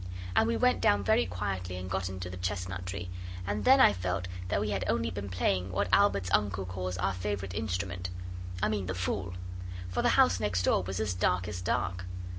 [0.35, 3.11] And we went down very quietly, and got into the chestnut tree;
[3.45, 7.13] and then I felt that we had only been playing what Albert's uncle calls our
[7.13, 8.09] favourite instrument
[8.63, 9.35] I mean the Fool.
[9.89, 12.05] For the house next door was as dark as dark.